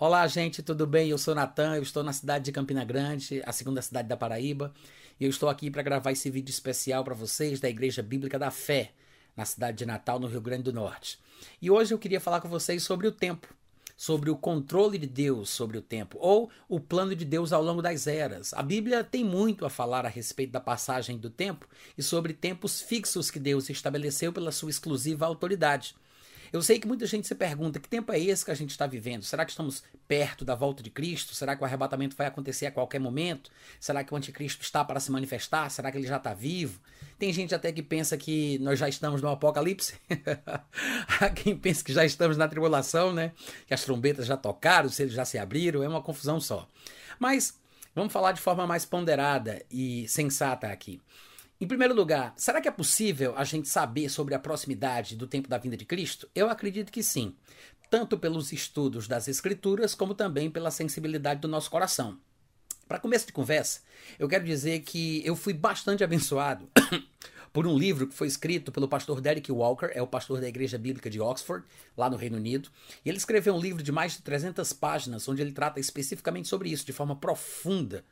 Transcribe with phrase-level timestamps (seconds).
[0.00, 1.08] Olá, gente, tudo bem?
[1.08, 4.72] Eu sou Natan, eu estou na cidade de Campina Grande, a segunda cidade da Paraíba,
[5.18, 8.48] e eu estou aqui para gravar esse vídeo especial para vocês da Igreja Bíblica da
[8.48, 8.92] Fé,
[9.36, 11.18] na cidade de Natal, no Rio Grande do Norte.
[11.60, 13.52] E hoje eu queria falar com vocês sobre o tempo,
[13.96, 17.82] sobre o controle de Deus sobre o tempo, ou o plano de Deus ao longo
[17.82, 18.54] das eras.
[18.54, 22.80] A Bíblia tem muito a falar a respeito da passagem do tempo e sobre tempos
[22.80, 25.96] fixos que Deus estabeleceu pela sua exclusiva autoridade.
[26.52, 28.86] Eu sei que muita gente se pergunta que tempo é esse que a gente está
[28.86, 29.22] vivendo?
[29.22, 31.34] Será que estamos perto da volta de Cristo?
[31.34, 33.50] Será que o arrebatamento vai acontecer a qualquer momento?
[33.78, 35.70] Será que o anticristo está para se manifestar?
[35.70, 36.80] Será que ele já está vivo?
[37.18, 39.94] Tem gente até que pensa que nós já estamos no apocalipse.
[41.20, 43.32] Há quem pensa que já estamos na tribulação, né?
[43.66, 46.68] Que as trombetas já tocaram, se eles já se abriram, é uma confusão só.
[47.18, 47.58] Mas
[47.94, 51.00] vamos falar de forma mais ponderada e sensata aqui.
[51.60, 55.48] Em primeiro lugar, será que é possível a gente saber sobre a proximidade do tempo
[55.48, 56.28] da vinda de Cristo?
[56.32, 57.34] Eu acredito que sim,
[57.90, 62.16] tanto pelos estudos das Escrituras, como também pela sensibilidade do nosso coração.
[62.86, 63.80] Para começo de conversa,
[64.20, 66.70] eu quero dizer que eu fui bastante abençoado
[67.52, 70.78] por um livro que foi escrito pelo pastor Derek Walker, é o pastor da Igreja
[70.78, 72.70] Bíblica de Oxford, lá no Reino Unido.
[73.04, 76.70] E ele escreveu um livro de mais de 300 páginas, onde ele trata especificamente sobre
[76.70, 78.04] isso, de forma profunda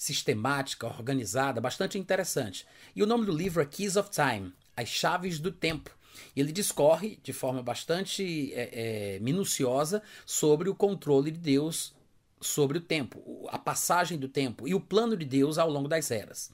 [0.00, 2.66] sistemática, organizada, bastante interessante.
[2.96, 5.90] E o nome do livro é Keys of Time As Chaves do Tempo.
[6.34, 11.94] Ele discorre de forma bastante é, é, minuciosa sobre o controle de Deus
[12.40, 16.10] sobre o tempo, a passagem do tempo e o plano de Deus ao longo das
[16.10, 16.50] eras.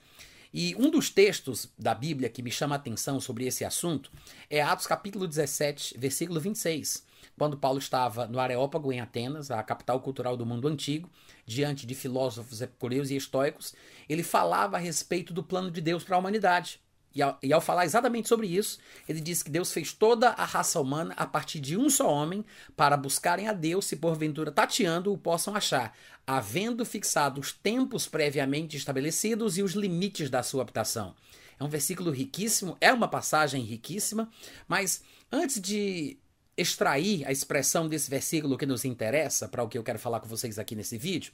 [0.59, 4.11] E um dos textos da Bíblia que me chama a atenção sobre esse assunto
[4.49, 7.05] é Atos capítulo 17, versículo 26,
[7.37, 11.11] quando Paulo estava no Areópago, em Atenas, a capital cultural do mundo antigo,
[11.45, 13.75] diante de filósofos epicureus e estoicos,
[14.09, 16.81] ele falava a respeito do plano de Deus para a humanidade.
[17.17, 18.79] E ao, e ao, falar exatamente sobre isso,
[19.09, 22.45] ele diz que Deus fez toda a raça humana a partir de um só homem
[22.77, 28.77] para buscarem a Deus, se porventura tateando o possam achar, havendo fixado os tempos previamente
[28.77, 31.15] estabelecidos e os limites da sua habitação.
[31.59, 34.29] É um versículo riquíssimo, é uma passagem riquíssima,
[34.69, 36.19] mas antes de
[36.55, 40.29] extrair a expressão desse versículo que nos interessa, para o que eu quero falar com
[40.29, 41.33] vocês aqui nesse vídeo,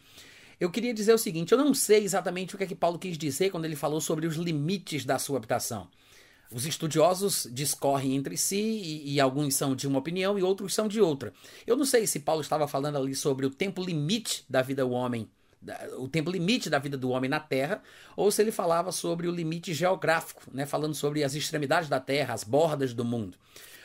[0.60, 3.18] eu queria dizer o seguinte: eu não sei exatamente o que é que Paulo quis
[3.18, 5.88] dizer quando ele falou sobre os limites da sua habitação.
[6.50, 10.86] Os estudiosos discorrem entre si e, e, alguns são de uma opinião e outros são
[10.86, 11.32] de outra.
[11.66, 14.90] Eu não sei se Paulo estava falando ali sobre o tempo limite da vida do
[14.90, 15.30] homem,
[15.96, 17.82] o tempo limite da vida do homem na Terra,
[18.14, 22.34] ou se ele falava sobre o limite geográfico, né, falando sobre as extremidades da Terra,
[22.34, 23.38] as bordas do mundo.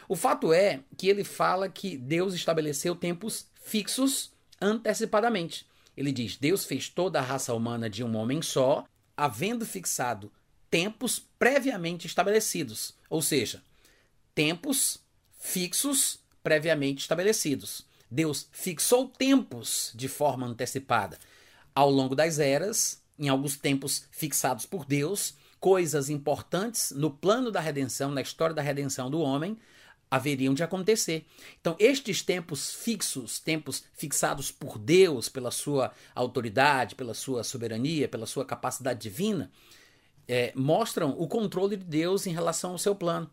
[0.10, 5.66] O fato é que ele fala que Deus estabeleceu tempos fixos antecipadamente.
[5.98, 8.86] Ele diz: Deus fez toda a raça humana de um homem só,
[9.18, 10.32] havendo fixado
[10.70, 12.94] tempos previamente estabelecidos.
[13.10, 13.64] Ou seja,
[14.36, 15.00] tempos
[15.40, 17.86] fixos previamente estabelecidos.
[18.10, 21.18] Deus fixou tempos de forma antecipada.
[21.74, 27.60] Ao longo das eras, em alguns tempos fixados por Deus, coisas importantes no plano da
[27.60, 29.58] redenção, na história da redenção do homem,
[30.10, 31.26] haveriam de acontecer.
[31.60, 38.26] Então, estes tempos fixos, tempos fixados por Deus, pela sua autoridade, pela sua soberania, pela
[38.26, 39.52] sua capacidade divina,
[40.28, 43.30] é, mostram o controle de Deus em relação ao seu plano.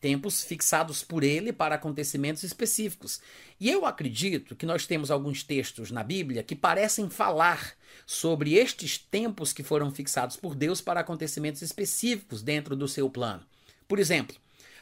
[0.00, 3.22] Tempos fixados por ele para acontecimentos específicos.
[3.58, 7.74] E eu acredito que nós temos alguns textos na Bíblia que parecem falar
[8.06, 13.46] sobre estes tempos que foram fixados por Deus para acontecimentos específicos dentro do seu plano.
[13.88, 14.36] Por exemplo,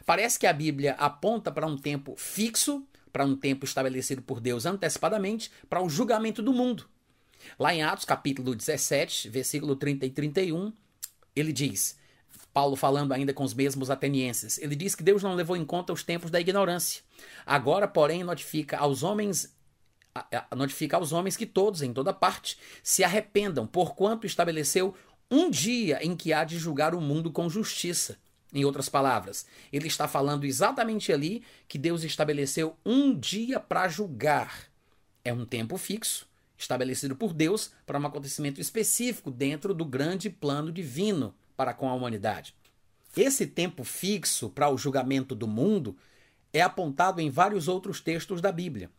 [0.05, 4.65] Parece que a Bíblia aponta para um tempo fixo, para um tempo estabelecido por Deus
[4.65, 6.85] antecipadamente, para o julgamento do mundo.
[7.57, 10.73] Lá em Atos, capítulo 17, versículo 30 e 31,
[11.35, 11.97] ele diz,
[12.53, 15.93] Paulo falando ainda com os mesmos atenienses, ele diz que Deus não levou em conta
[15.93, 17.01] os tempos da ignorância.
[17.45, 19.53] Agora, porém, notifica aos homens
[20.55, 24.93] notifica aos homens que todos, em toda parte, se arrependam, porquanto estabeleceu
[25.29, 28.19] um dia em que há de julgar o mundo com justiça
[28.53, 34.67] em outras palavras, ele está falando exatamente ali que Deus estabeleceu um dia para julgar.
[35.23, 40.71] É um tempo fixo, estabelecido por Deus para um acontecimento específico dentro do grande plano
[40.71, 42.55] divino para com a humanidade.
[43.15, 45.95] Esse tempo fixo para o julgamento do mundo
[46.51, 48.89] é apontado em vários outros textos da Bíblia.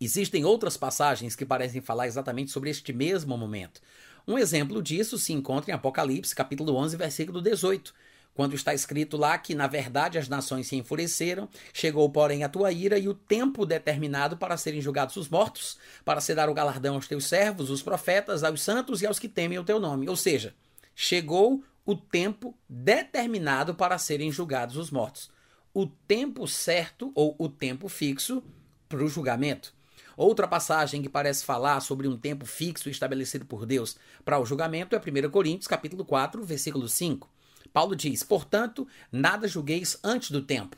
[0.00, 3.80] Existem outras passagens que parecem falar exatamente sobre este mesmo momento.
[4.26, 7.94] Um exemplo disso se encontra em Apocalipse, capítulo 11, versículo 18,
[8.34, 12.72] quando está escrito lá que, na verdade, as nações se enfureceram, chegou, porém, a tua
[12.72, 16.94] ira e o tempo determinado para serem julgados os mortos, para se dar o galardão
[16.94, 20.08] aos teus servos, os profetas, aos santos e aos que temem o teu nome.
[20.08, 20.54] Ou seja,
[20.94, 25.30] chegou o tempo determinado para serem julgados os mortos.
[25.74, 28.42] O tempo certo ou o tempo fixo
[28.88, 29.74] para o julgamento.
[30.16, 34.94] Outra passagem que parece falar sobre um tempo fixo estabelecido por Deus para o julgamento
[34.94, 37.28] é 1 Coríntios, capítulo 4, versículo 5.
[37.72, 40.76] Paulo diz: "Portanto, nada julgueis antes do tempo".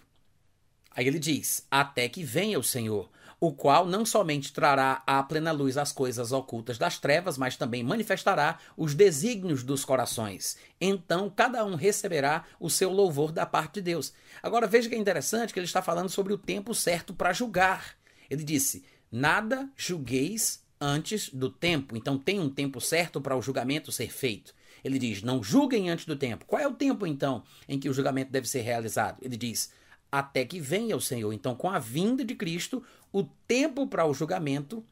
[0.91, 3.11] Aí ele diz: "Até que venha o Senhor,
[3.41, 7.83] o qual não somente trará à plena luz as coisas ocultas das trevas, mas também
[7.83, 10.57] manifestará os desígnios dos corações.
[10.81, 14.15] Então cada um receberá o seu louvor da parte de Deus.
[14.43, 17.97] Agora veja que é interessante que ele está falando sobre o tempo certo para julgar.
[18.31, 21.97] Ele disse: Nada julgueis antes do tempo.
[21.97, 24.55] Então tem um tempo certo para o julgamento ser feito.
[24.85, 26.45] Ele diz: Não julguem antes do tempo.
[26.45, 29.19] Qual é o tempo, então, em que o julgamento deve ser realizado?
[29.23, 29.73] Ele diz:
[30.15, 31.33] até que venha o Senhor.
[31.33, 34.85] Então, com a vinda de Cristo, o tempo para o julgamento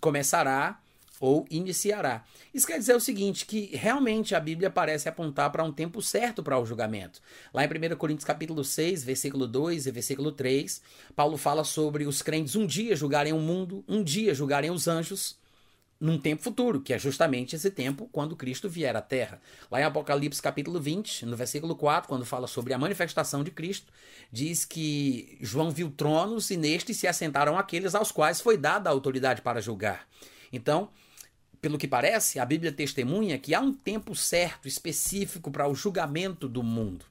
[0.00, 0.78] começará
[1.18, 2.24] ou iniciará.
[2.52, 6.42] Isso quer dizer o seguinte, que realmente a Bíblia parece apontar para um tempo certo
[6.42, 7.20] para o julgamento.
[7.54, 10.82] Lá em 1 Coríntios capítulo 6, versículo 2 e versículo 3,
[11.16, 15.38] Paulo fala sobre os crentes um dia julgarem o mundo, um dia julgarem os anjos,
[16.00, 19.40] num tempo futuro, que é justamente esse tempo quando Cristo vier à Terra.
[19.70, 23.92] Lá em Apocalipse capítulo 20, no versículo 4, quando fala sobre a manifestação de Cristo,
[24.32, 28.92] diz que João viu tronos e nestes se assentaram aqueles aos quais foi dada a
[28.92, 30.08] autoridade para julgar.
[30.50, 30.88] Então,
[31.60, 36.48] pelo que parece, a Bíblia testemunha que há um tempo certo, específico para o julgamento
[36.48, 37.04] do mundo.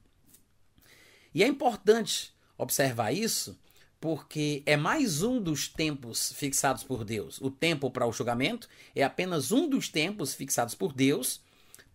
[1.32, 3.56] E é importante observar isso,
[4.00, 7.38] porque é mais um dos tempos fixados por Deus.
[7.40, 11.42] O tempo para o julgamento é apenas um dos tempos fixados por Deus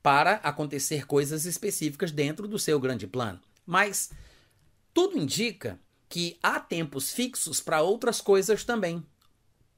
[0.04, 3.42] para acontecer coisas específicas dentro do seu grande plano.
[3.66, 4.12] Mas
[4.94, 9.04] tudo indica que há tempos fixos para outras coisas também.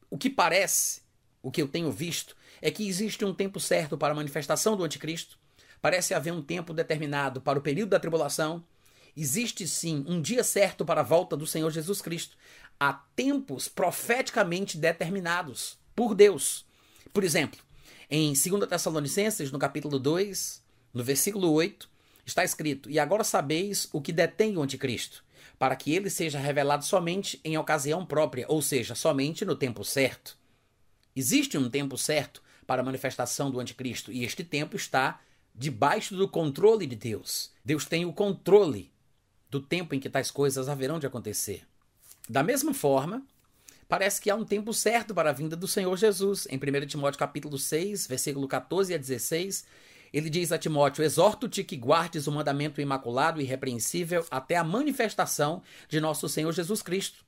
[0.09, 1.01] O que parece,
[1.41, 4.83] o que eu tenho visto, é que existe um tempo certo para a manifestação do
[4.83, 5.39] anticristo.
[5.81, 8.65] Parece haver um tempo determinado para o período da tribulação
[9.19, 12.37] Existe sim um dia certo para a volta do Senhor Jesus Cristo.
[12.79, 16.67] Há tempos profeticamente determinados por Deus.
[17.11, 17.59] Por exemplo,
[18.11, 21.89] em 2 Tessalonicenses, no capítulo 2, no versículo 8,
[22.27, 25.25] está escrito: E agora sabeis o que detém o anticristo,
[25.57, 30.37] para que ele seja revelado somente em ocasião própria, ou seja, somente no tempo certo.
[31.15, 35.19] Existe um tempo certo para a manifestação do anticristo, e este tempo está
[35.55, 37.49] debaixo do controle de Deus.
[37.65, 38.91] Deus tem o controle
[39.49, 41.63] do tempo em que tais coisas haverão de acontecer.
[42.29, 43.23] Da mesma forma,
[43.87, 46.47] parece que há um tempo certo para a vinda do Senhor Jesus.
[46.49, 49.65] Em 1 Timóteo capítulo 6, versículo 14 a 16,
[50.11, 55.61] ele diz a Timóteo: Exorto-te que guardes o mandamento imaculado e irrepreensível até a manifestação
[55.87, 57.23] de nosso Senhor Jesus Cristo,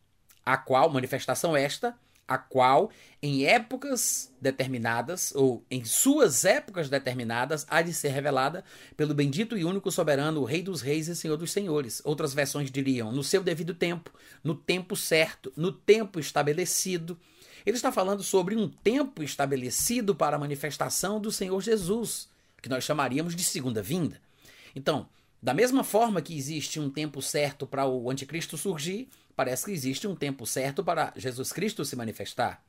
[0.45, 1.97] a qual manifestação esta
[2.29, 2.91] a qual,
[3.23, 8.63] em épocas determinadas, ou em suas épocas determinadas, há de ser revelada
[8.95, 12.03] pelo bendito e único soberano, o Rei dos Reis e Senhor dos Senhores.
[12.05, 17.17] Outras versões diriam, no seu devido tempo, no tempo certo, no tempo estabelecido.
[17.65, 22.29] Ele está falando sobre um tempo estabelecido para a manifestação do Senhor Jesus,
[22.61, 24.21] que nós chamaríamos de segunda vinda.
[24.75, 25.09] Então,
[25.41, 30.05] da mesma forma que existe um tempo certo para o anticristo surgir, parece que existe
[30.05, 32.61] um tempo certo para Jesus Cristo se manifestar.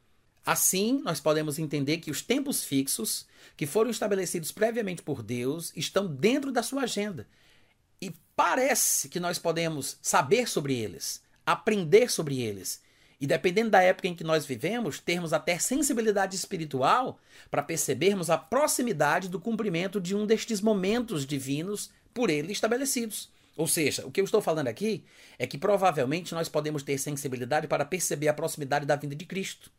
[0.46, 3.26] Assim, nós podemos entender que os tempos fixos,
[3.56, 7.26] que foram estabelecidos previamente por Deus, estão dentro da sua agenda.
[8.00, 12.80] E parece que nós podemos saber sobre eles, aprender sobre eles.
[13.20, 17.18] E dependendo da época em que nós vivemos, termos até sensibilidade espiritual
[17.50, 23.28] para percebermos a proximidade do cumprimento de um destes momentos divinos por ele estabelecidos.
[23.60, 25.04] Ou seja, o que eu estou falando aqui
[25.38, 29.70] é que provavelmente nós podemos ter sensibilidade para perceber a proximidade da vinda de Cristo,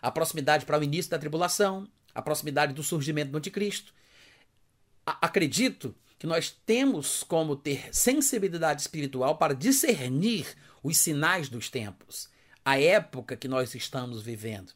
[0.00, 3.92] a proximidade para o início da tribulação, a proximidade do surgimento do anticristo.
[5.04, 10.46] A acredito que nós temos como ter sensibilidade espiritual para discernir
[10.82, 12.30] os sinais dos tempos,
[12.64, 14.72] a época que nós estamos vivendo.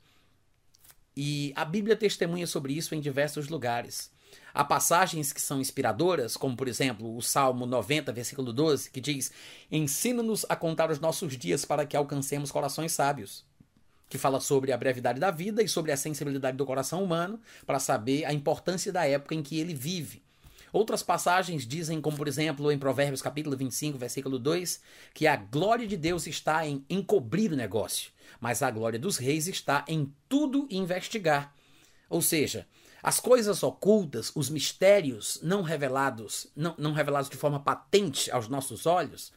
[1.16, 4.10] E a Bíblia testemunha sobre isso em diversos lugares.
[4.52, 9.30] Há passagens que são inspiradoras, como por exemplo o Salmo 90, versículo 12, que diz:
[9.70, 13.44] Ensina-nos a contar os nossos dias para que alcancemos corações sábios.
[14.08, 17.78] Que fala sobre a brevidade da vida e sobre a sensibilidade do coração humano para
[17.78, 20.22] saber a importância da época em que ele vive.
[20.72, 24.80] Outras passagens dizem, como por exemplo em Provérbios capítulo 25, versículo 2,
[25.12, 29.48] que a glória de Deus está em encobrir o negócio, mas a glória dos reis
[29.48, 31.52] está em tudo investigar.
[32.08, 32.66] Ou seja,
[33.02, 38.86] as coisas ocultas, os mistérios não revelados, não, não revelados de forma patente aos nossos
[38.86, 39.32] olhos,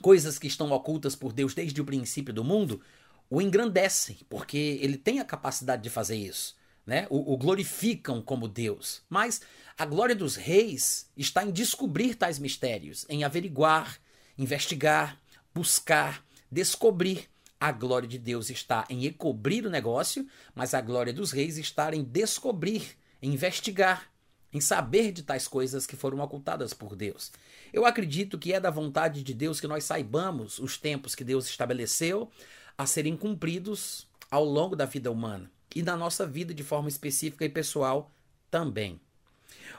[0.00, 2.80] coisas que estão ocultas por Deus desde o princípio do mundo,
[3.28, 6.56] o engrandecem, porque ele tem a capacidade de fazer isso.
[6.84, 7.06] Né?
[7.08, 9.02] O, o, glorificam como Deus.
[9.08, 9.40] Mas
[9.78, 14.00] a glória dos reis está em descobrir tais mistérios, em averiguar,
[14.36, 15.16] investigar,
[15.54, 17.30] buscar, descobrir
[17.62, 21.94] A glória de Deus está em encobrir o negócio, mas a glória dos reis está
[21.94, 24.10] em descobrir, em investigar,
[24.52, 27.30] em saber de tais coisas que foram ocultadas por Deus.
[27.72, 31.46] Eu acredito que é da vontade de Deus que nós saibamos os tempos que Deus
[31.46, 32.28] estabeleceu
[32.76, 37.44] a serem cumpridos ao longo da vida humana e na nossa vida de forma específica
[37.44, 38.10] e pessoal
[38.50, 39.00] também.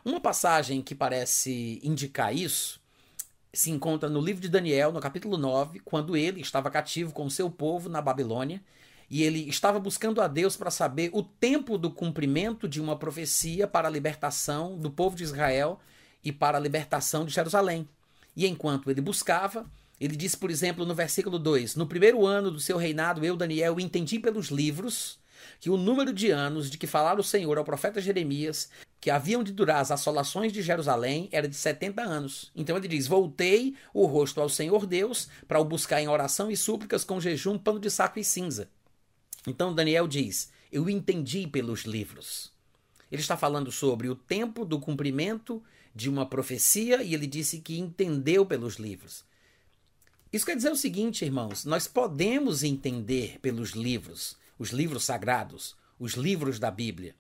[0.06, 2.82] Uma passagem que parece indicar isso
[3.54, 7.32] se encontra no livro de Daniel, no capítulo 9, quando ele estava cativo com o
[7.32, 8.60] seu povo na Babilônia
[9.08, 13.68] e ele estava buscando a Deus para saber o tempo do cumprimento de uma profecia
[13.68, 15.80] para a libertação do povo de Israel
[16.24, 17.88] e para a libertação de Jerusalém.
[18.36, 19.70] E enquanto ele buscava,
[20.02, 23.80] ele disse, por exemplo, no versículo 2: No primeiro ano do seu reinado, eu, Daniel,
[23.80, 25.20] entendi pelos livros
[25.60, 28.70] que o número de anos de que falara o Senhor ao profeta Jeremias,
[29.04, 32.50] que haviam de durar as assolações de Jerusalém, era de 70 anos.
[32.56, 36.56] Então ele diz: Voltei o rosto ao Senhor Deus para o buscar em oração e
[36.56, 38.70] súplicas com jejum, pano de saco e cinza.
[39.46, 42.54] Então Daniel diz: Eu entendi pelos livros.
[43.12, 45.62] Ele está falando sobre o tempo do cumprimento
[45.94, 49.26] de uma profecia e ele disse que entendeu pelos livros.
[50.32, 56.14] Isso quer dizer o seguinte, irmãos: nós podemos entender pelos livros, os livros sagrados, os
[56.14, 57.14] livros da Bíblia.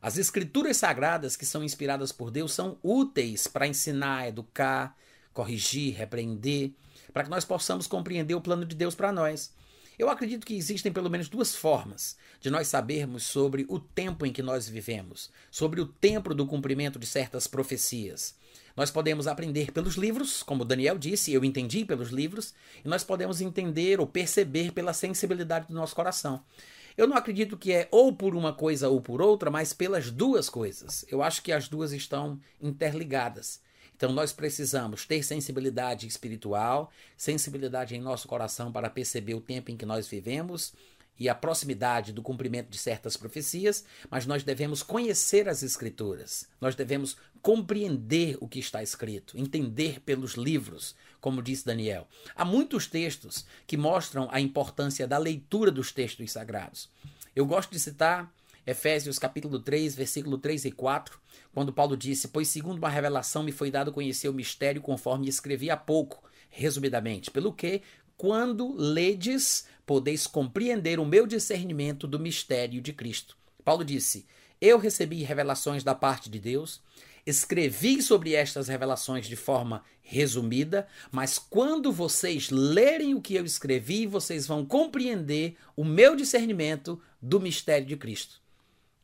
[0.00, 4.96] As escrituras sagradas que são inspiradas por Deus são úteis para ensinar, educar,
[5.32, 6.72] corrigir, repreender,
[7.12, 9.52] para que nós possamos compreender o plano de Deus para nós.
[9.98, 14.32] Eu acredito que existem pelo menos duas formas de nós sabermos sobre o tempo em
[14.32, 18.36] que nós vivemos, sobre o tempo do cumprimento de certas profecias.
[18.76, 23.40] Nós podemos aprender pelos livros, como Daniel disse, eu entendi pelos livros, e nós podemos
[23.40, 26.44] entender ou perceber pela sensibilidade do nosso coração.
[26.98, 30.50] Eu não acredito que é ou por uma coisa ou por outra, mas pelas duas
[30.50, 31.04] coisas.
[31.08, 33.60] Eu acho que as duas estão interligadas.
[33.94, 39.76] Então nós precisamos ter sensibilidade espiritual, sensibilidade em nosso coração para perceber o tempo em
[39.76, 40.72] que nós vivemos
[41.16, 46.74] e a proximidade do cumprimento de certas profecias, mas nós devemos conhecer as Escrituras, nós
[46.74, 52.06] devemos compreender o que está escrito, entender pelos livros, como disse Daniel.
[52.34, 56.88] Há muitos textos que mostram a importância da leitura dos textos sagrados.
[57.34, 58.32] Eu gosto de citar
[58.68, 61.18] Efésios capítulo 3, versículo 3 e 4,
[61.54, 65.70] quando Paulo disse: Pois segundo uma revelação me foi dado conhecer o mistério conforme escrevi
[65.70, 67.80] há pouco, resumidamente, pelo que,
[68.14, 73.38] quando ledes, podeis compreender o meu discernimento do mistério de Cristo.
[73.64, 74.26] Paulo disse:
[74.60, 76.82] Eu recebi revelações da parte de Deus,
[77.28, 84.06] escrevi sobre estas revelações de forma resumida, mas quando vocês lerem o que eu escrevi,
[84.06, 88.40] vocês vão compreender o meu discernimento do mistério de Cristo.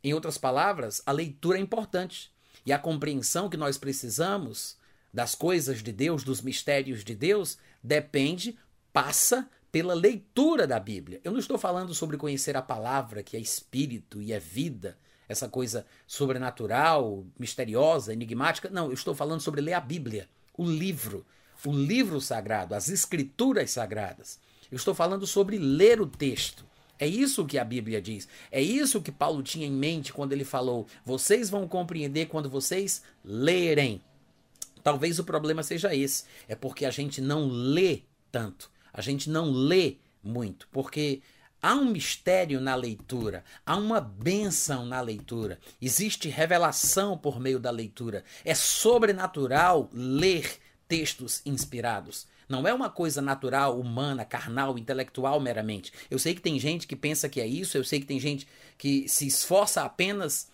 [0.02, 2.32] Em outras palavras, a leitura é importante
[2.64, 4.78] e a compreensão que nós precisamos
[5.12, 8.58] das coisas de Deus, dos mistérios de Deus, depende,
[8.92, 11.20] passa pela leitura da Bíblia.
[11.22, 14.96] Eu não estou falando sobre conhecer a palavra, que é espírito e é vida,
[15.28, 18.68] essa coisa sobrenatural, misteriosa, enigmática.
[18.70, 21.24] Não, eu estou falando sobre ler a Bíblia, o livro,
[21.64, 24.38] o livro sagrado, as escrituras sagradas.
[24.70, 26.64] Eu estou falando sobre ler o texto.
[26.98, 28.28] É isso que a Bíblia diz.
[28.50, 33.02] É isso que Paulo tinha em mente quando ele falou: vocês vão compreender quando vocês
[33.24, 34.00] lerem.
[34.82, 36.24] Talvez o problema seja esse.
[36.46, 38.70] É porque a gente não lê tanto.
[38.92, 40.68] A gente não lê muito.
[40.70, 41.20] Porque
[41.64, 47.70] há um mistério na leitura, há uma bênção na leitura, existe revelação por meio da
[47.70, 48.22] leitura.
[48.44, 52.26] É sobrenatural ler textos inspirados.
[52.46, 55.90] Não é uma coisa natural, humana, carnal, intelectual meramente.
[56.10, 58.46] Eu sei que tem gente que pensa que é isso, eu sei que tem gente
[58.76, 60.52] que se esforça apenas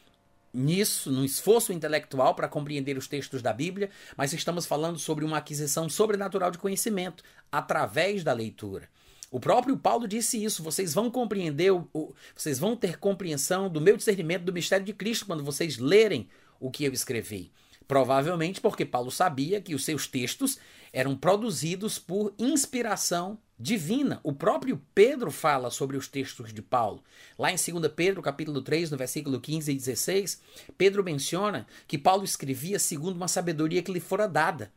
[0.55, 5.39] nisso, num esforço intelectual para compreender os textos da Bíblia, mas estamos falando sobre uma
[5.39, 8.89] aquisição sobrenatural de conhecimento através da leitura.
[9.31, 10.63] O próprio Paulo disse isso.
[10.63, 14.93] Vocês vão compreender, o, o, vocês vão ter compreensão do meu discernimento do mistério de
[14.93, 17.53] Cristo quando vocês lerem o que eu escrevi.
[17.87, 20.59] Provavelmente porque Paulo sabia que os seus textos
[20.93, 24.21] eram produzidos por inspiração divina.
[24.23, 27.03] O próprio Pedro fala sobre os textos de Paulo.
[27.39, 30.41] Lá em 2 Pedro, capítulo 3, no versículo 15 e 16,
[30.79, 34.73] Pedro menciona que Paulo escrevia segundo uma sabedoria que lhe fora dada.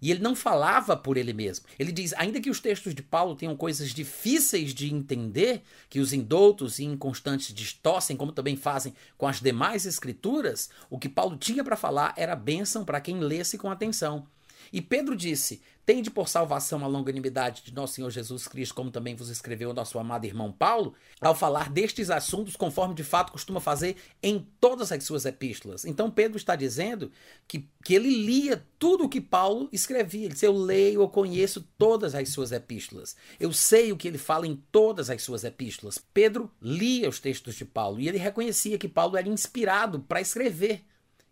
[0.00, 1.66] E ele não falava por ele mesmo.
[1.78, 6.12] Ele diz: ainda que os textos de Paulo tenham coisas difíceis de entender, que os
[6.12, 11.64] indoutos e inconstantes distorcem, como também fazem com as demais escrituras, o que Paulo tinha
[11.64, 14.26] para falar era bênção para quem lesse com atenção.
[14.72, 19.14] E Pedro disse: Tende por salvação a longanimidade de nosso Senhor Jesus Cristo, como também
[19.14, 23.96] vos escreveu nosso amado irmão Paulo, ao falar destes assuntos, conforme de fato costuma fazer
[24.22, 25.86] em todas as suas epístolas.
[25.86, 27.10] Então Pedro está dizendo
[27.46, 30.26] que, que ele lia tudo o que Paulo escrevia.
[30.26, 33.16] Ele disse: Eu leio, eu conheço todas as suas epístolas.
[33.40, 35.96] Eu sei o que ele fala em todas as suas epístolas.
[36.12, 40.84] Pedro lia os textos de Paulo e ele reconhecia que Paulo era inspirado para escrever.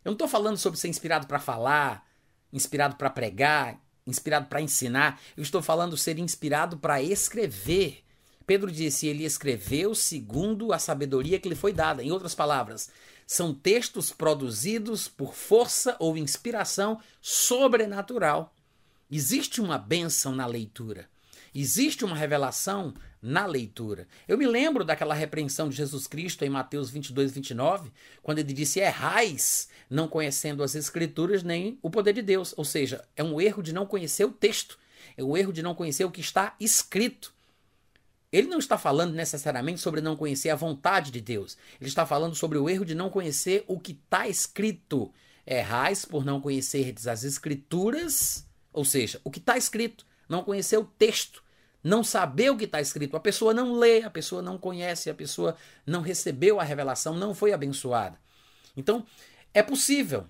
[0.03, 2.06] Eu não estou falando sobre ser inspirado para falar,
[2.57, 8.03] inspirado para pregar, inspirado para ensinar, eu estou falando ser inspirado para escrever.
[8.47, 12.03] Pedro disse: ele escreveu segundo a sabedoria que lhe foi dada.
[12.03, 12.89] Em outras palavras,
[13.27, 18.55] são textos produzidos por força ou inspiração sobrenatural.
[19.11, 21.09] Existe uma bênção na leitura.
[21.55, 22.95] Existe uma revelação
[23.27, 24.07] na leitura.
[24.29, 27.91] Eu me lembro daquela repreensão de Jesus Cristo em Mateus 22, 29,
[28.23, 32.55] quando ele disse: Errais, não conhecendo as Escrituras nem o poder de Deus.
[32.57, 34.79] Ou seja, é um erro de não conhecer o texto,
[35.17, 37.35] é um erro de não conhecer o que está escrito.
[38.31, 41.57] Ele não está falando necessariamente sobre não conhecer a vontade de Deus.
[41.81, 45.13] Ele está falando sobre o erro de não conhecer o que está escrito.
[45.45, 50.85] Errais por não conhecerdes as Escrituras, ou seja, o que está escrito, não conhecer o
[50.85, 51.46] texto
[51.87, 53.17] não saber o que está escrito.
[53.17, 57.33] A pessoa não lê, a pessoa não conhece, a pessoa não recebeu a revelação, não
[57.33, 58.19] foi abençoada.
[58.77, 59.07] Então,
[59.55, 60.27] é possível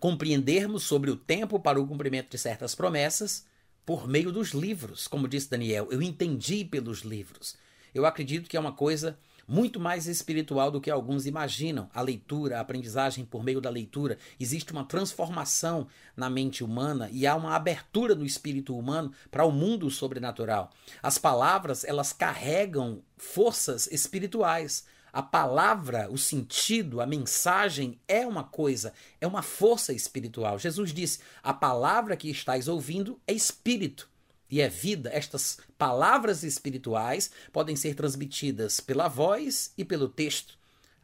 [0.00, 3.46] compreendermos sobre o tempo para o cumprimento de certas promessas
[3.84, 5.06] por meio dos livros.
[5.06, 7.54] Como disse Daniel, eu entendi pelos livros.
[7.94, 9.18] Eu acredito que é uma coisa
[9.48, 11.88] muito mais espiritual do que alguns imaginam.
[11.94, 17.26] A leitura, a aprendizagem por meio da leitura, existe uma transformação na mente humana e
[17.26, 20.70] há uma abertura no espírito humano para o mundo sobrenatural.
[21.02, 24.84] As palavras, elas carregam forças espirituais.
[25.10, 30.58] A palavra, o sentido, a mensagem é uma coisa, é uma força espiritual.
[30.58, 34.08] Jesus disse: "A palavra que estáis ouvindo é espírito
[34.50, 40.56] e é vida, estas palavras espirituais podem ser transmitidas pela voz e pelo texto.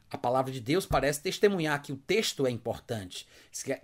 [0.09, 3.27] A palavra de Deus parece testemunhar que o texto é importante,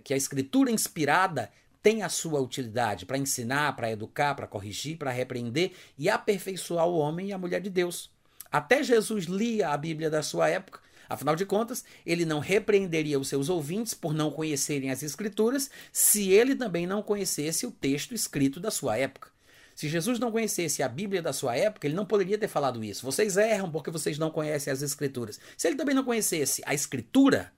[0.02, 1.50] que a escritura inspirada
[1.82, 6.96] tem a sua utilidade para ensinar, para educar, para corrigir, para repreender e aperfeiçoar o
[6.96, 8.10] homem e a mulher de Deus.
[8.50, 13.28] Até Jesus lia a Bíblia da sua época, Afinal de contas, ele não repreenderia os
[13.28, 18.58] seus ouvintes por não conhecerem as Escrituras se ele também não conhecesse o texto escrito
[18.58, 19.31] da sua época.
[19.74, 23.04] Se Jesus não conhecesse a Bíblia da sua época, ele não poderia ter falado isso.
[23.04, 25.40] Vocês erram porque vocês não conhecem as Escrituras.
[25.56, 27.52] Se ele também não conhecesse a Escritura,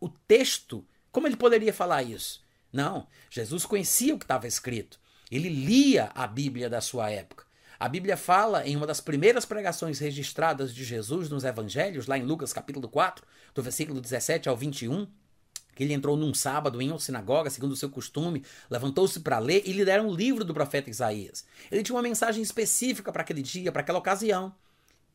[0.00, 2.44] o texto, como ele poderia falar isso?
[2.72, 5.00] Não, Jesus conhecia o que estava escrito.
[5.30, 7.44] Ele lia a Bíblia da sua época.
[7.80, 12.24] A Bíblia fala em uma das primeiras pregações registradas de Jesus nos evangelhos, lá em
[12.24, 15.06] Lucas capítulo 4, do versículo 17 ao 21,
[15.78, 19.62] que ele entrou num sábado em uma sinagoga, segundo o seu costume, levantou-se para ler
[19.64, 21.44] e lhe deram um livro do profeta Isaías.
[21.70, 24.52] Ele tinha uma mensagem específica para aquele dia, para aquela ocasião.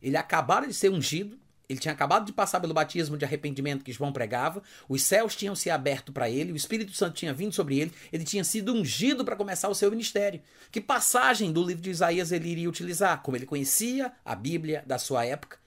[0.00, 3.92] Ele acabara de ser ungido, ele tinha acabado de passar pelo batismo de arrependimento que
[3.92, 7.78] João pregava, os céus tinham se aberto para ele, o Espírito Santo tinha vindo sobre
[7.78, 10.40] ele, ele tinha sido ungido para começar o seu ministério.
[10.72, 13.20] Que passagem do livro de Isaías ele iria utilizar?
[13.20, 15.58] Como ele conhecia a Bíblia da sua época,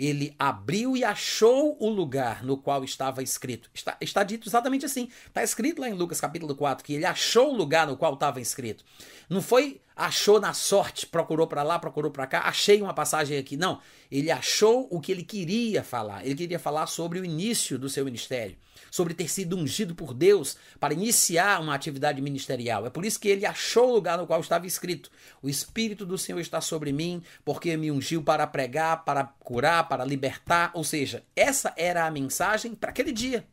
[0.00, 3.68] ele abriu e achou o lugar no qual estava escrito.
[3.74, 5.10] Está, está dito exatamente assim.
[5.26, 8.40] Está escrito lá em Lucas capítulo 4 que ele achou o lugar no qual estava
[8.40, 8.82] escrito.
[9.28, 13.58] Não foi achou na sorte, procurou para lá, procurou para cá, achei uma passagem aqui.
[13.58, 13.78] Não,
[14.10, 16.24] ele achou o que ele queria falar.
[16.24, 18.56] Ele queria falar sobre o início do seu ministério
[18.90, 22.86] sobre ter sido ungido por Deus para iniciar uma atividade ministerial.
[22.86, 25.10] É por isso que ele achou o lugar no qual estava escrito:
[25.42, 30.04] O Espírito do Senhor está sobre mim, porque me ungiu para pregar, para curar, para
[30.04, 30.70] libertar.
[30.74, 33.46] Ou seja, essa era a mensagem para aquele dia,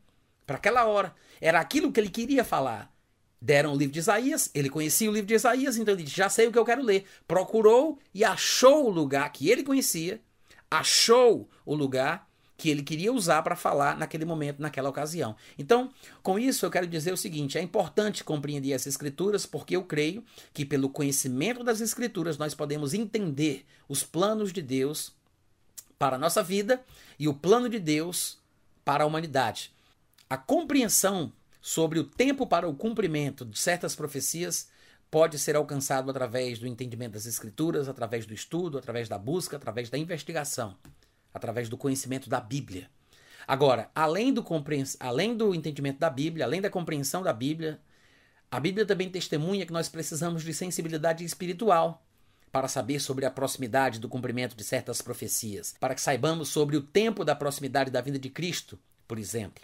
[0.46, 1.14] para aquela hora.
[1.40, 2.92] Era aquilo que ele queria falar.
[3.40, 6.28] Deram o livro de Isaías, ele conhecia o livro de Isaías, então ele disse: Já
[6.28, 7.06] sei o que eu quero ler.
[7.28, 10.20] Procurou e achou o lugar que ele conhecia,
[10.72, 12.27] achou o lugar
[12.58, 15.36] que ele queria usar para falar naquele momento, naquela ocasião.
[15.60, 15.92] Então,
[16.24, 20.24] com isso, eu quero dizer o seguinte: é importante compreender as Escrituras, porque eu creio
[20.52, 25.14] que, pelo conhecimento das Escrituras, nós podemos entender os planos de Deus
[26.00, 26.84] para a nossa vida
[27.20, 28.40] e o plano de Deus
[28.84, 29.72] para a humanidade.
[30.28, 34.68] A compreensão sobre o tempo para o cumprimento de certas profecias
[35.12, 39.90] pode ser alcançado através do entendimento das Escrituras, através do estudo, através da busca, através
[39.90, 40.76] da investigação
[41.38, 42.90] através do conhecimento da Bíblia.
[43.48, 44.46] Agora, além do,
[45.00, 47.80] além do entendimento da Bíblia, além da compreensão da Bíblia,
[48.52, 52.04] a Bíblia também testemunha que nós precisamos de sensibilidade espiritual
[52.52, 56.82] para saber sobre a proximidade do cumprimento de certas profecias, para que saibamos sobre o
[56.82, 59.64] tempo da proximidade da vinda de Cristo, por exemplo.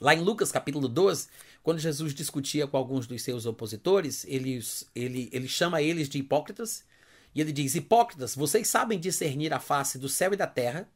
[0.00, 1.28] Lá em Lucas capítulo 12,
[1.62, 4.60] quando Jesus discutia com alguns dos seus opositores, ele,
[4.94, 6.84] ele, ele chama eles de hipócritas
[7.34, 10.88] e ele diz: Hipócritas, vocês sabem discernir a face do céu e da terra?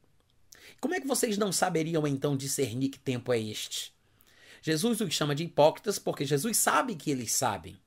[0.80, 3.94] Como é que vocês não saberiam então discernir que tempo é este?
[4.60, 7.78] Jesus os chama de hipócritas porque Jesus sabe que eles sabem.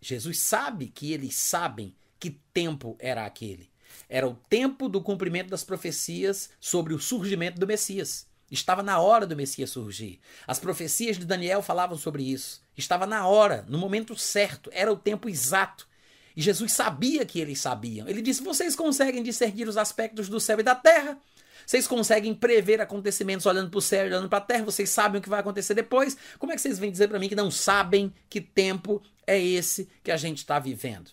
[0.00, 3.70] Jesus sabe que eles sabem que tempo era aquele.
[4.08, 8.26] Era o tempo do cumprimento das profecias sobre o surgimento do Messias.
[8.50, 10.20] Estava na hora do Messias surgir.
[10.46, 12.62] As profecias de Daniel falavam sobre isso.
[12.76, 15.88] Estava na hora, no momento certo, era o tempo exato.
[16.36, 18.08] E Jesus sabia que eles sabiam.
[18.08, 21.18] Ele disse: Vocês conseguem discernir os aspectos do céu e da terra?
[21.66, 24.64] Vocês conseguem prever acontecimentos olhando para o céu e olhando para a terra?
[24.64, 26.16] Vocês sabem o que vai acontecer depois?
[26.38, 29.88] Como é que vocês vêm dizer para mim que não sabem que tempo é esse
[30.02, 31.10] que a gente está vivendo?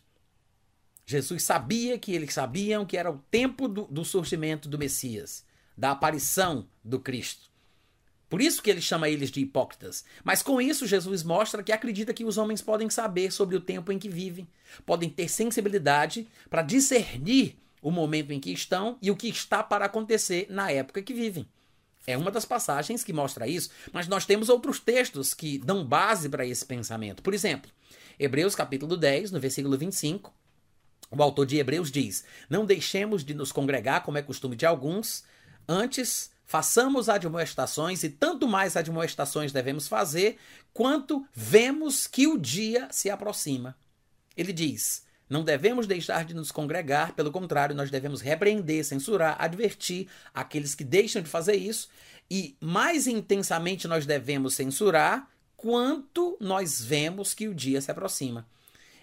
[1.06, 5.46] Jesus sabia que eles sabiam que era o tempo do, do surgimento do Messias,
[5.78, 7.51] da aparição do Cristo.
[8.32, 10.06] Por isso que ele chama eles de hipócritas.
[10.24, 13.92] Mas com isso, Jesus mostra que acredita que os homens podem saber sobre o tempo
[13.92, 14.48] em que vivem,
[14.86, 19.84] podem ter sensibilidade para discernir o momento em que estão e o que está para
[19.84, 21.46] acontecer na época que vivem.
[22.08, 26.30] É uma das passagens que mostra isso, mas nós temos outros textos que dão base
[26.30, 27.22] para esse pensamento.
[27.22, 27.70] Por exemplo,
[28.18, 30.34] Hebreus capítulo 10, no versículo 25,
[31.12, 35.26] o autor de Hebreus diz: Não deixemos de nos congregar, como é costume de alguns,
[35.68, 40.38] antes façamos admoestações, e tanto mais admoestações devemos fazer,
[40.74, 43.74] quanto vemos que o dia se aproxima.
[44.36, 50.10] Ele diz: Não devemos deixar de nos congregar, pelo contrário, nós devemos repreender, censurar, advertir
[50.34, 51.88] aqueles que deixam de fazer isso,
[52.30, 58.46] e mais intensamente nós devemos censurar quanto nós vemos que o dia se aproxima.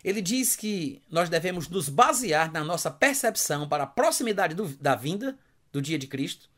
[0.05, 4.95] Ele diz que nós devemos nos basear na nossa percepção para a proximidade do, da
[4.95, 5.39] vinda
[5.73, 6.51] do dia de Cristo.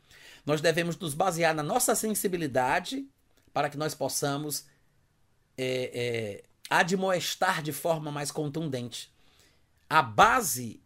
[0.50, 3.06] Nós devemos nos basear na nossa sensibilidade
[3.52, 4.64] para que nós possamos
[5.56, 9.14] é, é, admoestar de forma mais contundente.
[9.88, 10.82] A base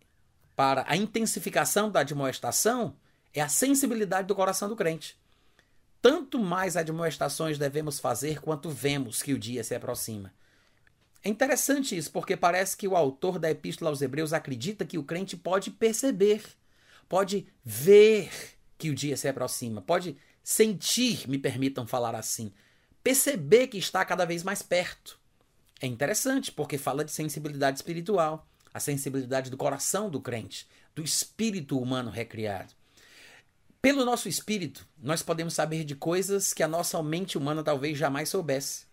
[0.54, 2.94] para a intensificação da admoestação
[3.32, 5.18] é a sensibilidade do coração do crente.
[6.02, 10.30] Tanto mais admoestações devemos fazer quanto vemos que o dia se aproxima.
[11.22, 15.04] É interessante isso, porque parece que o autor da Epístola aos Hebreus acredita que o
[15.04, 16.44] crente pode perceber,
[17.08, 22.52] pode ver que o dia se aproxima, pode sentir, me permitam falar assim,
[23.02, 25.18] perceber que está cada vez mais perto.
[25.80, 31.78] É interessante, porque fala de sensibilidade espiritual, a sensibilidade do coração do crente, do espírito
[31.78, 32.72] humano recriado.
[33.80, 38.30] Pelo nosso espírito, nós podemos saber de coisas que a nossa mente humana talvez jamais
[38.30, 38.86] soubesse.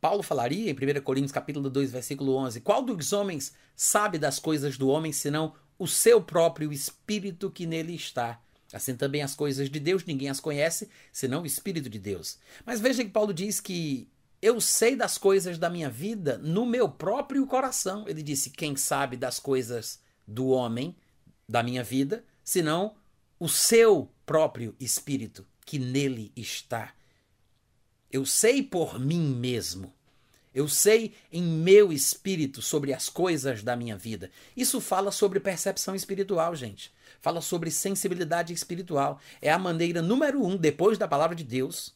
[0.00, 4.76] Paulo falaria em 1 Coríntios capítulo 2, versículo 11: Qual dos homens sabe das coisas
[4.76, 8.40] do homem senão o seu próprio espírito que nele está?
[8.72, 12.38] Assim também as coisas de Deus ninguém as conhece senão o espírito de Deus.
[12.66, 14.08] Mas veja que Paulo diz que
[14.42, 18.04] eu sei das coisas da minha vida no meu próprio coração.
[18.08, 20.94] Ele disse: Quem sabe das coisas do homem,
[21.48, 22.94] da minha vida, senão
[23.38, 26.92] o seu próprio espírito que nele está.
[28.10, 29.92] Eu sei por mim mesmo.
[30.54, 34.30] Eu sei em meu espírito sobre as coisas da minha vida.
[34.56, 36.92] Isso fala sobre percepção espiritual, gente.
[37.20, 39.18] Fala sobre sensibilidade espiritual.
[39.42, 41.92] É a maneira número um, depois da palavra de Deus,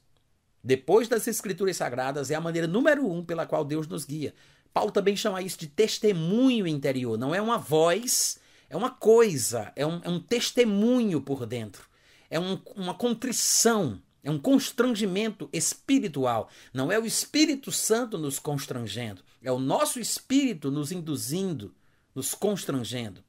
[0.62, 4.34] depois das escrituras sagradas, é a maneira número um pela qual Deus nos guia.
[4.74, 7.16] Paulo também chama isso de testemunho interior.
[7.16, 11.86] Não é uma voz, é uma coisa, é um, é um testemunho por dentro.
[12.28, 16.50] É um, uma contrição é um constrangimento espiritual.
[16.72, 21.74] Não é o Espírito Santo nos constrangendo, é o nosso espírito nos induzindo,
[22.14, 23.22] nos constrangendo.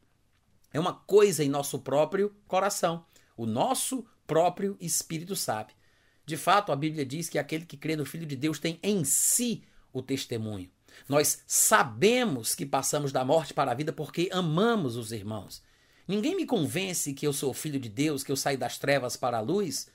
[0.73, 3.05] É uma coisa em nosso próprio coração.
[3.35, 5.73] O nosso próprio espírito sabe.
[6.25, 9.03] De fato, a Bíblia diz que aquele que crê no Filho de Deus tem em
[9.03, 10.69] si o testemunho.
[11.07, 15.63] Nós sabemos que passamos da morte para a vida porque amamos os irmãos.
[16.07, 19.37] Ninguém me convence que eu sou filho de Deus, que eu saí das trevas para
[19.37, 19.87] a luz,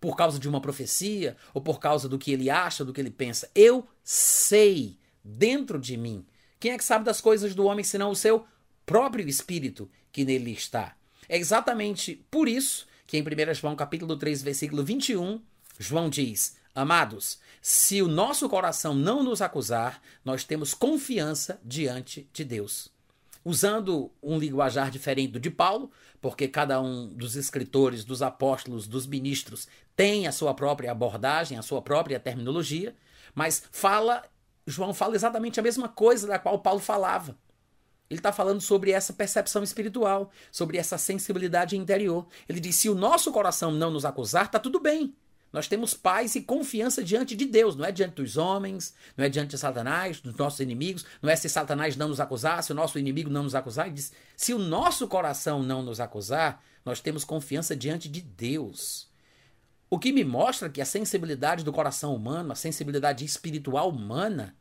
[0.00, 3.10] por causa de uma profecia ou por causa do que ele acha, do que ele
[3.10, 3.50] pensa.
[3.54, 6.24] Eu sei dentro de mim.
[6.60, 8.46] Quem é que sabe das coisas do homem senão o seu
[8.84, 10.96] próprio espírito que nele está?
[11.28, 15.40] É exatamente por isso que em 1 João capítulo 3, versículo 21,
[15.78, 22.44] João diz: Amados, se o nosso coração não nos acusar, nós temos confiança diante de
[22.44, 22.97] Deus
[23.48, 29.06] usando um linguajar diferente do de Paulo, porque cada um dos escritores, dos apóstolos, dos
[29.06, 32.94] ministros tem a sua própria abordagem, a sua própria terminologia,
[33.34, 34.22] mas fala,
[34.66, 37.38] João fala exatamente a mesma coisa da qual Paulo falava.
[38.10, 42.26] Ele está falando sobre essa percepção espiritual, sobre essa sensibilidade interior.
[42.46, 45.14] Ele diz: se o nosso coração não nos acusar, está tudo bem.
[45.52, 49.28] Nós temos paz e confiança diante de Deus, não é diante dos homens, não é
[49.28, 52.74] diante de Satanás, dos nossos inimigos, não é se Satanás não nos acusar, se o
[52.74, 53.86] nosso inimigo não nos acusar.
[53.86, 59.08] Ele diz: se o nosso coração não nos acusar, nós temos confiança diante de Deus.
[59.90, 64.54] O que me mostra que a sensibilidade do coração humano, a sensibilidade espiritual humana,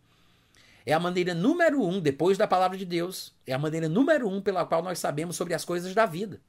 [0.86, 4.40] é a maneira número um, depois da palavra de Deus, é a maneira número um
[4.40, 6.40] pela qual nós sabemos sobre as coisas da vida.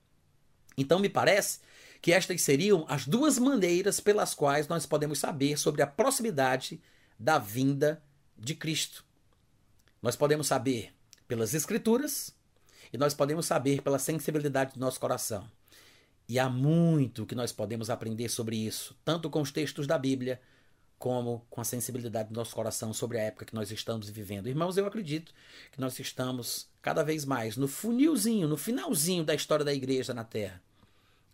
[0.76, 1.58] Então me parece
[2.00, 6.80] que estas seriam as duas maneiras pelas quais nós podemos saber sobre a proximidade
[7.18, 8.02] da vinda
[8.36, 9.04] de Cristo.
[10.00, 10.92] Nós podemos saber
[11.26, 12.34] pelas Escrituras
[12.92, 15.50] e nós podemos saber pela sensibilidade do nosso coração.
[16.28, 20.40] E há muito que nós podemos aprender sobre isso, tanto com os textos da Bíblia,
[20.98, 24.48] como com a sensibilidade do nosso coração sobre a época que nós estamos vivendo.
[24.48, 25.32] Irmãos, eu acredito
[25.72, 30.24] que nós estamos cada vez mais no funilzinho, no finalzinho da história da igreja na
[30.24, 30.60] Terra.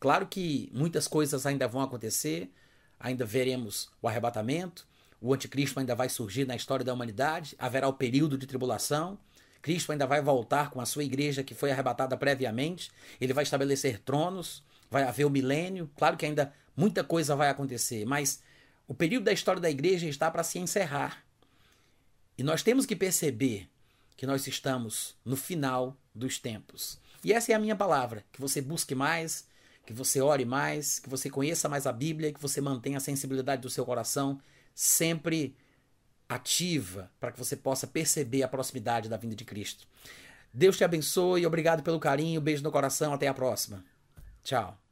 [0.05, 2.53] Claro que muitas coisas ainda vão acontecer,
[3.01, 4.87] ainda veremos o arrebatamento,
[5.19, 9.19] o anticristo ainda vai surgir na história da humanidade, haverá o período de tribulação,
[9.62, 13.99] Cristo ainda vai voltar com a sua igreja que foi arrebatada previamente, ele vai estabelecer
[13.99, 18.43] tronos, vai haver o milênio, claro que ainda muita coisa vai acontecer, mas
[18.87, 21.25] o período da história da igreja está para se encerrar.
[22.37, 23.71] E nós temos que perceber
[24.19, 27.01] que nós estamos no final dos tempos.
[27.25, 29.47] E essa é a minha palavra, que você busque mais,
[29.87, 33.62] que você ore mais, que você conheça mais a Bíblia, que você mantenha a sensibilidade
[33.62, 34.40] do seu coração
[34.75, 35.57] sempre
[36.29, 39.87] ativa para que você possa perceber a proximidade da vinda de Cristo.
[40.53, 43.85] Deus te abençoe, obrigado pelo carinho, beijo no coração, até a próxima.
[44.42, 44.84] Tchau.